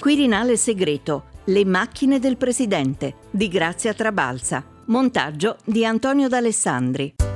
[0.00, 1.24] Quirinale segreto.
[1.46, 4.64] Le macchine del presidente di Grazia Trabalza.
[4.86, 7.27] Montaggio di Antonio D'Alessandri.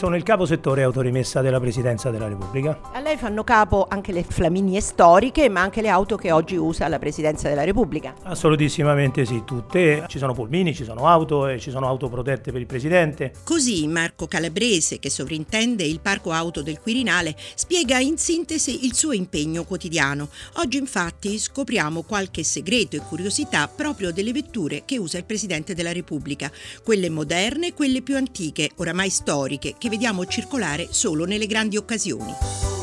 [0.00, 2.80] Sono il capo settore autorimessa della Presidenza della Repubblica.
[2.94, 6.88] A lei fanno capo anche le flaminie storiche, ma anche le auto che oggi usa
[6.88, 8.14] la Presidenza della Repubblica.
[8.22, 10.06] Assolutissimamente sì, tutte.
[10.08, 13.34] Ci sono polmini, ci sono auto e ci sono auto protette per il Presidente.
[13.44, 19.12] Così Marco Calabrese, che sovrintende il parco auto del Quirinale, spiega in sintesi il suo
[19.12, 20.30] impegno quotidiano.
[20.54, 25.92] Oggi infatti scopriamo qualche segreto e curiosità proprio delle vetture che usa il Presidente della
[25.92, 26.50] Repubblica,
[26.82, 32.79] quelle moderne e quelle più antiche, oramai storiche, che vediamo circolare solo nelle grandi occasioni.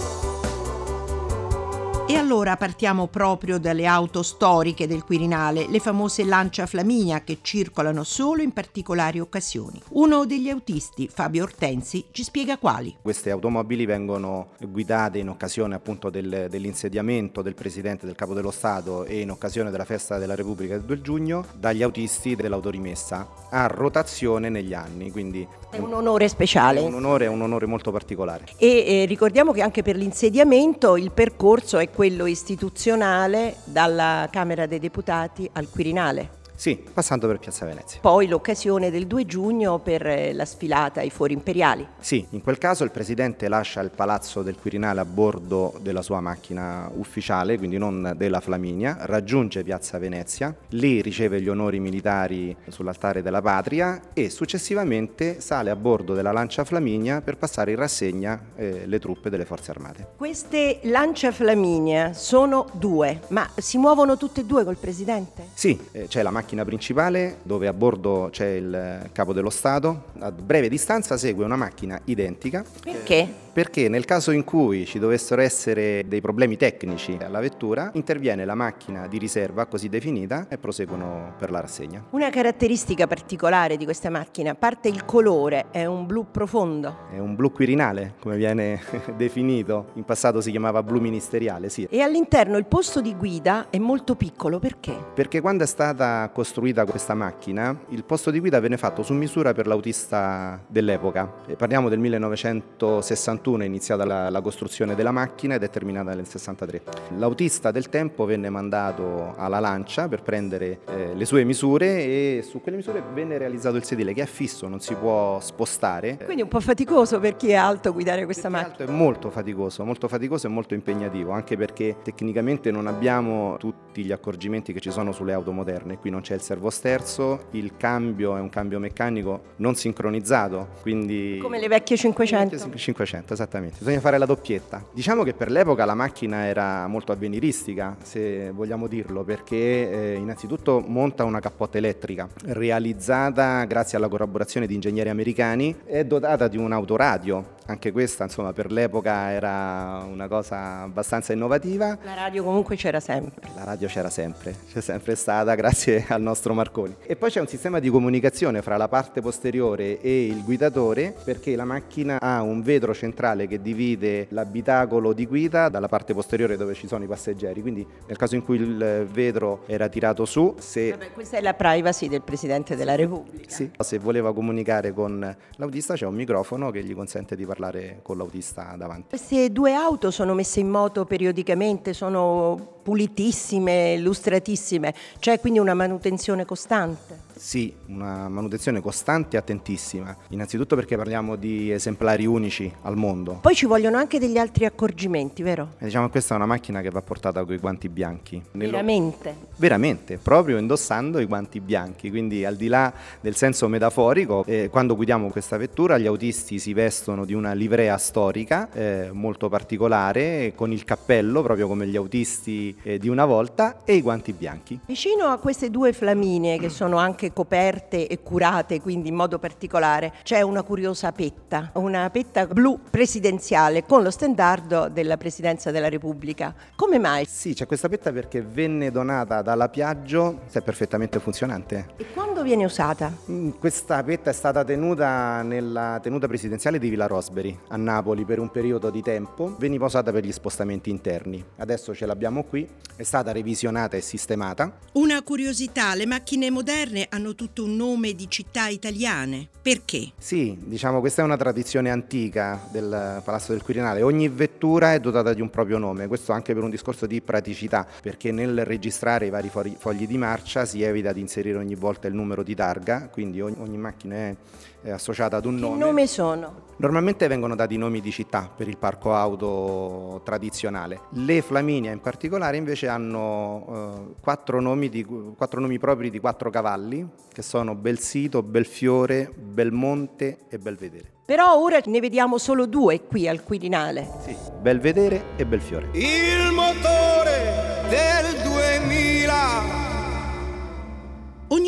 [2.10, 8.06] E allora partiamo proprio dalle auto storiche del Quirinale, le famose Lancia Flaminia che circolano
[8.06, 9.82] solo in particolari occasioni.
[9.90, 12.96] Uno degli autisti, Fabio Ortensi, ci spiega quali.
[13.02, 19.04] Queste automobili vengono guidate in occasione appunto del, dell'insediamento del Presidente del Capo dello Stato
[19.04, 24.48] e in occasione della festa della Repubblica del 2 giugno dagli autisti dell'autorimessa a rotazione
[24.48, 26.80] negli anni, quindi è un onore speciale.
[26.80, 28.46] È un onore, è un onore molto particolare.
[28.56, 34.78] E eh, ricordiamo che anche per l'insediamento il percorso è quello istituzionale dalla Camera dei
[34.78, 36.37] Deputati al Quirinale.
[36.58, 38.00] Sì, passando per Piazza Venezia.
[38.02, 41.88] Poi l'occasione del 2 giugno per eh, la sfilata ai fori imperiali.
[42.00, 46.20] Sì, in quel caso il Presidente lascia il palazzo del Quirinale a bordo della sua
[46.20, 53.22] macchina ufficiale, quindi non della Flaminia, raggiunge Piazza Venezia, lì riceve gli onori militari sull'altare
[53.22, 58.88] della patria e successivamente sale a bordo della Lancia Flaminia per passare in rassegna eh,
[58.88, 60.08] le truppe delle forze armate.
[60.18, 65.50] Queste Lancia Flaminia sono due, ma si muovono tutte e due col Presidente?
[65.54, 70.06] Sì, eh, c'è la macchina macchina principale dove a bordo c'è il capo dello Stato.
[70.20, 72.64] A breve distanza segue una macchina identica.
[72.82, 73.46] Perché?
[73.58, 78.54] perché nel caso in cui ci dovessero essere dei problemi tecnici alla vettura, interviene la
[78.54, 82.04] macchina di riserva così definita e proseguono per la rassegna.
[82.12, 87.08] Una caratteristica particolare di questa macchina, a parte il colore, è un blu profondo.
[87.12, 88.80] È un blu quirinale, come viene
[89.18, 89.88] definito.
[89.94, 91.88] In passato si chiamava blu ministeriale, sì.
[91.90, 94.96] E all'interno il posto di guida è molto piccolo, perché?
[95.16, 99.54] Perché quando è stata costruita questa macchina, il posto di guida venne fatto su misura
[99.54, 101.26] per l'autista dell'epoca.
[101.58, 106.28] Parliamo del 1961 1961 è iniziata la, la, costruzione della macchina ed è terminata nel
[106.28, 106.82] 63.
[107.18, 112.62] L'autista del tempo venne mandato alla lancia per prendere eh, le sue misure e su
[112.62, 116.18] quelle misure venne realizzato il sedile che è fisso, non si può spostare.
[116.24, 118.90] Quindi un po' faticoso per chi è alto guidare questa perché macchina.
[118.90, 124.12] È molto faticoso, molto faticoso e molto impegnativo, anche perché tecnicamente non abbiamo tutti gli
[124.12, 125.98] accorgimenti che ci sono sulle auto moderne.
[125.98, 131.40] Qui non c'è il servosterzo, il cambio è un cambio meccanico non sincronizzato, quindi...
[131.42, 132.70] Come le vecchie 500.
[132.76, 134.84] 500, esattamente, bisogna fare la doppietta.
[134.92, 140.84] Diciamo che per l'epoca la macchina era molto avveniristica, se vogliamo dirlo, perché eh, innanzitutto
[140.86, 146.74] monta una cappotta elettrica realizzata grazie alla collaborazione di ingegneri americani, è dotata di un
[146.74, 151.98] autoradio anche questa insomma per l'epoca era una cosa abbastanza innovativa.
[152.04, 153.50] La radio comunque c'era sempre.
[153.56, 156.96] La radio c'era sempre, c'è sempre stata grazie al nostro Marconi.
[157.04, 161.56] E poi c'è un sistema di comunicazione fra la parte posteriore e il guidatore perché
[161.56, 166.74] la macchina ha un vetro centrale che divide l'abitacolo di guida dalla parte posteriore dove
[166.74, 170.92] ci sono i passeggeri, quindi nel caso in cui il vetro era tirato su, se...
[170.92, 173.54] Vabbè, questa è la privacy del Presidente della Repubblica.
[173.54, 178.00] Sì, se voleva comunicare con l'autista c'è un microfono che gli consente di parlare parlare
[178.04, 179.10] con l'autista davanti.
[179.10, 186.46] Queste due auto sono messe in moto periodicamente, sono pulitissime, lustratissime, c'è quindi una manutenzione
[186.46, 187.27] costante?
[187.38, 193.40] Sì, una manutenzione costante e attentissima, innanzitutto perché parliamo di esemplari unici al mondo.
[193.42, 195.74] Poi ci vogliono anche degli altri accorgimenti, vero?
[195.78, 198.42] E diciamo che questa è una macchina che va portata con i guanti bianchi.
[198.52, 199.36] Veramente?
[199.58, 204.96] Veramente, proprio indossando i guanti bianchi, quindi al di là del senso metaforico, eh, quando
[204.96, 210.72] guidiamo questa vettura gli autisti si vestono di una livrea storica eh, molto particolare, con
[210.72, 214.80] il cappello, proprio come gli autisti eh, di una volta e i guanti bianchi.
[214.86, 220.14] Vicino a queste due flaminee che sono anche coperte e curate, quindi in modo particolare,
[220.24, 226.54] c'è una curiosa petta, una petta blu presidenziale con lo stendardo della Presidenza della Repubblica.
[226.76, 227.26] Come mai?
[227.26, 231.90] Sì, c'è questa petta perché venne donata dalla Piaggio, è perfettamente funzionante.
[231.98, 233.12] E quando viene usata?
[233.30, 238.40] Mm, questa petta è stata tenuta nella tenuta presidenziale di Villa Rosberry a Napoli per
[238.40, 241.44] un periodo di tempo, veniva usata per gli spostamenti interni.
[241.58, 244.76] Adesso ce l'abbiamo qui è stata revisionata e sistemata.
[244.94, 249.50] Una curiosità, le macchine moderne hanno tutto un nome di città italiane.
[249.62, 250.12] Perché?
[250.18, 254.02] Sì, diciamo questa è una tradizione antica del Palazzo del Quirinale.
[254.02, 257.86] Ogni vettura è dotata di un proprio nome, questo anche per un discorso di praticità,
[258.02, 262.14] perché nel registrare i vari fogli di marcia si evita di inserire ogni volta il
[262.14, 264.36] numero di targa, quindi ogni, ogni macchina è,
[264.84, 265.78] è, associata ad un che nome.
[265.78, 266.66] Che nome sono?
[266.78, 271.02] Normalmente vengono dati nomi di città per il parco auto tradizionale.
[271.14, 276.52] Le Flaminia in particolare invece hanno eh, quattro, nomi di, quattro nomi propri di quattro
[276.52, 281.12] cavalli, che sono Belsito, Belfiore, Belmonte e Belvedere.
[281.26, 284.08] Però ora ne vediamo solo due qui al Quirinale.
[284.24, 285.90] Sì, Belvedere e Belfiore.
[285.94, 287.07] Il motore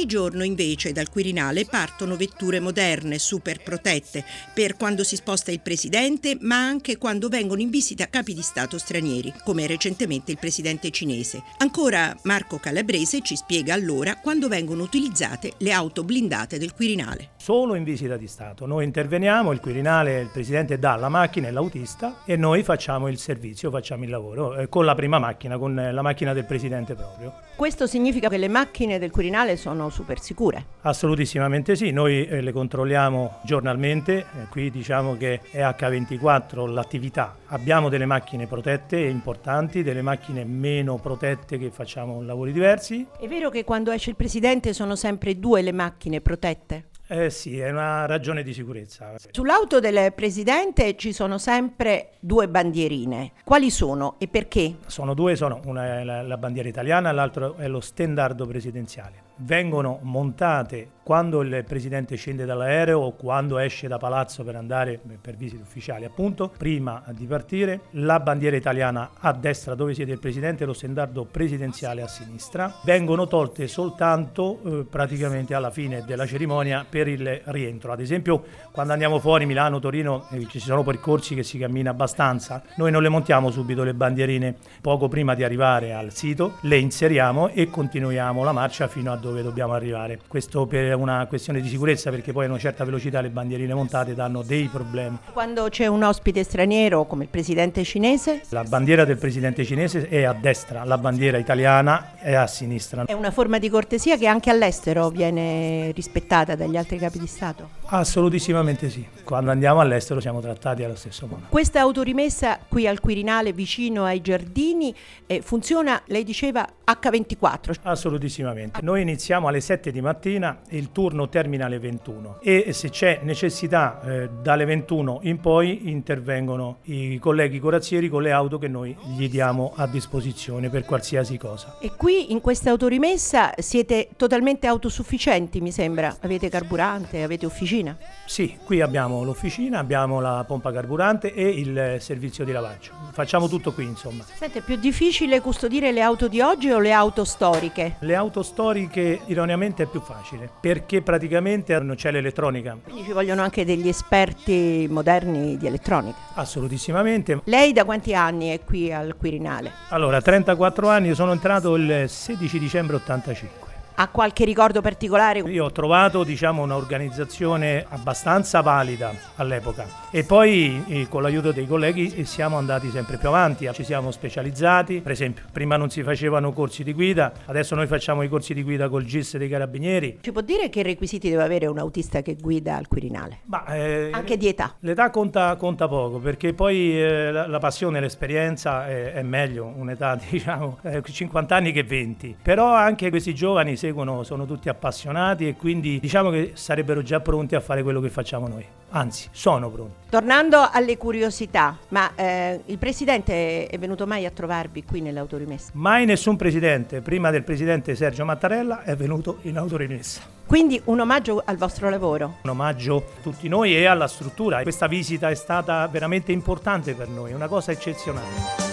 [0.09, 6.35] giorno invece dal Quirinale partono vetture moderne, super protette, per quando si sposta il presidente,
[6.41, 11.43] ma anche quando vengono in visita capi di Stato stranieri, come recentemente il presidente cinese.
[11.59, 17.29] Ancora Marco Calabrese ci spiega allora quando vengono utilizzate le auto blindate del Quirinale.
[17.37, 18.65] Solo in visita di Stato.
[18.65, 23.19] Noi interveniamo, il Quirinale, il presidente dà la macchina e l'autista e noi facciamo il
[23.19, 27.31] servizio, facciamo il lavoro eh, con la prima macchina, con la macchina del presidente proprio.
[27.55, 30.65] Questo significa che le macchine del Quirinale sono super sicure?
[30.81, 37.35] Assolutissimamente sì, noi eh, le controlliamo giornalmente, eh, qui diciamo che è H24 l'attività.
[37.47, 43.05] Abbiamo delle macchine protette importanti, delle macchine meno protette che facciamo lavori diversi.
[43.19, 46.85] È vero che quando esce il presidente sono sempre due le macchine protette?
[47.11, 49.15] Eh sì, è una ragione di sicurezza.
[49.31, 53.31] Sull'auto del presidente ci sono sempre due bandierine.
[53.43, 54.75] Quali sono e perché?
[54.85, 59.28] Sono due, sono una è la, la bandiera italiana, l'altro è lo stendardo presidenziale.
[59.41, 65.35] Vengono montate quando il presidente scende dall'aereo o quando esce da palazzo per andare per
[65.35, 70.63] visite ufficiali, appunto, prima di partire, la bandiera italiana a destra dove siede il presidente
[70.63, 72.71] e lo stendardo presidenziale a sinistra.
[72.83, 77.91] Vengono tolte soltanto eh, praticamente alla fine della cerimonia per il rientro.
[77.91, 82.61] Ad esempio, quando andiamo fuori Milano, Torino, eh, ci sono percorsi che si cammina abbastanza,
[82.75, 87.47] noi non le montiamo subito le bandierine poco prima di arrivare al sito, le inseriamo
[87.47, 90.19] e continuiamo la marcia fino a dove dobbiamo arrivare.
[90.27, 94.13] Questo per una questione di sicurezza perché poi a una certa velocità le bandierine montate
[94.13, 95.17] danno dei problemi.
[95.31, 98.41] Quando c'è un ospite straniero come il presidente cinese?
[98.49, 103.05] La bandiera del presidente cinese è a destra, la bandiera italiana è a sinistra.
[103.05, 107.77] È una forma di cortesia che anche all'estero viene rispettata dagli altri capi di Stato?
[107.85, 109.05] Assolutissimamente sì.
[109.23, 111.43] Quando andiamo all'estero siamo trattati allo stesso modo.
[111.49, 114.93] Questa autorimessa qui al Quirinale vicino ai giardini
[115.25, 117.75] eh, funziona, lei diceva, H24?
[117.83, 118.79] Assolutissimamente.
[118.81, 124.01] Noi iniziamo alle 7 di mattina, il turno termina alle 21 e se c'è necessità
[124.01, 129.29] eh, dalle 21 in poi intervengono i colleghi corazzieri con le auto che noi gli
[129.29, 131.77] diamo a disposizione per qualsiasi cosa.
[131.81, 136.15] E qui in questa autorimessa siete totalmente autosufficienti mi sembra?
[136.21, 137.97] Avete carburante, avete officina?
[138.25, 142.91] Sì, qui abbiamo l'officina, abbiamo la pompa carburante e il servizio di lavaggio.
[143.11, 144.23] Facciamo tutto qui insomma.
[144.33, 147.95] Senti, è più difficile custodire le auto di oggi o le auto storiche?
[147.99, 152.77] Le auto storiche ironeamente è più facile perché praticamente non c'è l'elettronica.
[152.83, 156.17] Quindi ci vogliono anche degli esperti moderni di elettronica.
[156.33, 157.41] Assolutissimamente.
[157.45, 159.71] Lei da quanti anni è qui al Quirinale?
[159.89, 163.68] Allora, 34 anni, sono entrato il 16 dicembre 85.
[164.01, 165.39] Ha qualche ricordo particolare?
[165.39, 172.23] Io ho trovato diciamo, un'organizzazione abbastanza valida all'epoca e poi eh, con l'aiuto dei colleghi
[172.23, 176.85] siamo andati sempre più avanti, ci siamo specializzati, per esempio prima non si facevano corsi
[176.85, 180.19] di guida, adesso noi facciamo i corsi di guida col GIS dei carabinieri.
[180.21, 183.39] Ci può dire che requisiti deve avere un autista che guida al Quirinale?
[183.47, 184.75] Ma, eh, Anche di età?
[184.79, 190.15] L'età conta, conta poco perché poi eh, la, la, passione, l'esperienza è, è meglio, un'età
[190.29, 195.55] diciamo 50 anni che 20, però anche questi giovani se seguono sono tutti appassionati e
[195.55, 198.65] quindi diciamo che sarebbero già pronti a fare quello che facciamo noi.
[198.91, 200.09] Anzi, sono pronti.
[200.09, 205.71] Tornando alle curiosità, ma eh, il presidente è venuto mai a trovarvi qui nell'autorimessa?
[205.73, 210.21] Mai nessun presidente, prima del presidente Sergio Mattarella, è venuto in autorimessa.
[210.45, 212.37] Quindi un omaggio al vostro lavoro.
[212.41, 214.63] Un omaggio a tutti noi e alla struttura.
[214.63, 218.68] Questa visita è stata veramente importante per noi, una cosa eccezionale.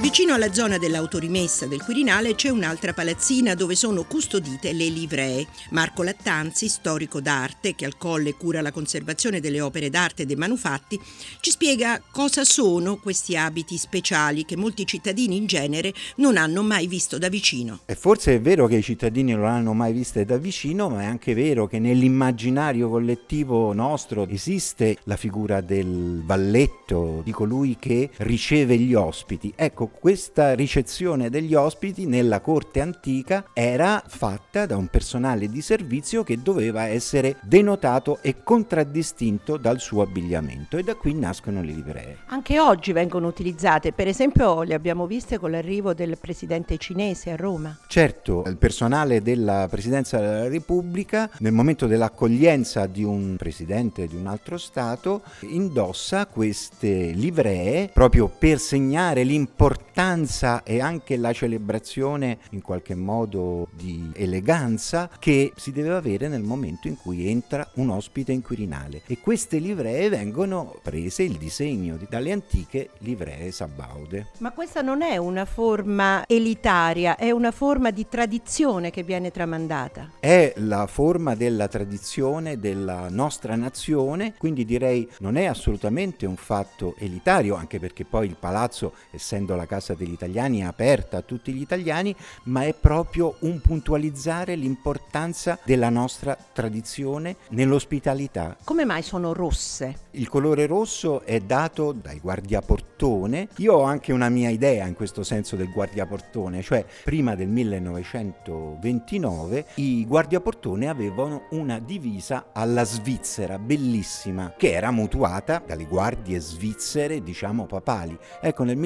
[0.00, 5.44] Vicino alla zona dell'autorimessa del Quirinale c'è un'altra palazzina dove sono custodite le livree.
[5.70, 10.36] Marco Lattanzi, storico d'arte che al Colle cura la conservazione delle opere d'arte e dei
[10.36, 11.00] manufatti,
[11.40, 16.86] ci spiega cosa sono questi abiti speciali che molti cittadini in genere non hanno mai
[16.86, 17.80] visto da vicino.
[17.84, 21.06] E forse è vero che i cittadini non hanno mai viste da vicino, ma è
[21.06, 28.78] anche vero che nell'immaginario collettivo nostro esiste la figura del valletto, di colui che riceve
[28.78, 29.52] gli ospiti.
[29.56, 36.22] Ecco, questa ricezione degli ospiti nella corte antica era fatta da un personale di servizio
[36.22, 42.16] che doveva essere denotato e contraddistinto dal suo abbigliamento e da qui nascono le livree.
[42.26, 47.36] Anche oggi vengono utilizzate, per esempio le abbiamo viste con l'arrivo del presidente cinese a
[47.36, 47.76] Roma.
[47.86, 54.26] Certo, il personale della Presidenza della Repubblica nel momento dell'accoglienza di un presidente di un
[54.26, 59.87] altro Stato indossa queste livree proprio per segnare l'importanza forth.
[59.98, 66.86] E anche la celebrazione in qualche modo di eleganza che si deve avere nel momento
[66.86, 72.30] in cui entra un ospite in Quirinale e queste livree vengono prese il disegno dalle
[72.30, 74.28] antiche livree sabaude.
[74.38, 80.12] Ma questa non è una forma elitaria, è una forma di tradizione che viene tramandata.
[80.20, 86.94] È la forma della tradizione della nostra nazione, quindi direi non è assolutamente un fatto
[86.98, 91.52] elitario, anche perché poi il palazzo, essendo la casa degli italiani, è aperta a tutti
[91.52, 92.14] gli italiani,
[92.44, 98.56] ma è proprio un puntualizzare l'importanza della nostra tradizione nell'ospitalità.
[98.64, 100.06] Come mai sono rosse?
[100.12, 103.48] Il colore rosso è dato dai guardiaportone.
[103.58, 109.66] Io ho anche una mia idea in questo senso del guardiaportone, cioè prima del 1929
[109.76, 117.66] i guardiaportone avevano una divisa alla Svizzera, bellissima, che era mutuata dalle guardie svizzere, diciamo
[117.66, 118.18] papali.
[118.40, 118.76] Ecco, nel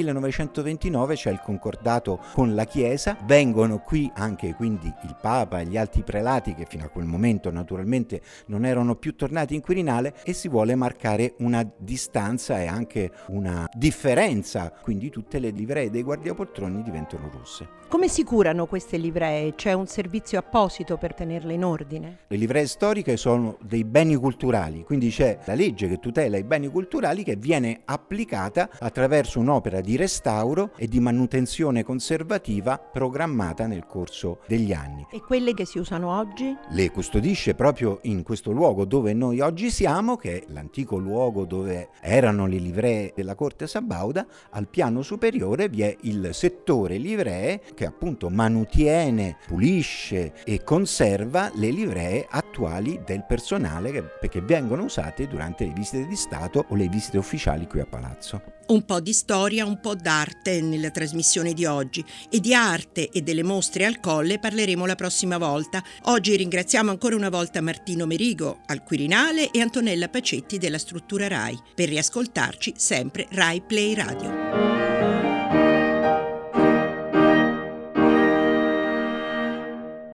[0.93, 5.77] 1929 c'è il concordato con la Chiesa, vengono qui anche quindi il Papa e gli
[5.77, 10.33] altri prelati che fino a quel momento naturalmente non erano più tornati in Quirinale e
[10.33, 16.83] si vuole marcare una distanza e anche una differenza, quindi tutte le livree dei guardiapoltroni
[16.83, 17.81] diventano rosse.
[17.93, 19.55] Come si curano queste livree?
[19.55, 22.21] C'è un servizio apposito per tenerle in ordine?
[22.29, 26.69] Le livree storiche sono dei beni culturali, quindi c'è la legge che tutela i beni
[26.69, 34.41] culturali che viene applicata attraverso un'opera di restauro e di manutenzione conservativa programmata nel corso
[34.49, 35.07] degli anni.
[35.13, 36.57] E quelle che si usano oggi?
[36.71, 41.91] Le custodisce proprio in questo luogo dove noi oggi siamo, che è l'antico luogo dove
[42.01, 47.87] erano le livree della corte sabauda, al piano superiore vi è il settore livree che
[47.87, 55.65] appunto manutiene, pulisce e conserva le livree attuali del personale che, che vengono usate durante
[55.65, 58.59] le visite di Stato o le visite ufficiali qui a Palazzo.
[58.65, 63.23] Un po' di storia, un po' d'arte nella trasmissione di oggi e di arte e
[63.23, 65.83] delle mostre al Colle parleremo la prossima volta.
[66.05, 71.59] Oggi ringraziamo ancora una volta Martino Merigo al Quirinale e Antonella Pacetti della struttura RAI.
[71.75, 74.92] Per riascoltarci sempre RAI Play Radio.